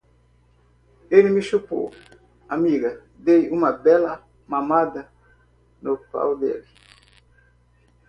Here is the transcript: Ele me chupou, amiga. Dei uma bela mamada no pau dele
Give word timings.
Ele 1.11 1.29
me 1.29 1.43
chupou, 1.43 1.91
amiga. 2.49 3.03
Dei 3.19 3.51
uma 3.51 3.71
bela 3.71 4.27
mamada 4.47 5.11
no 5.79 5.95
pau 5.95 6.35
dele 6.39 6.67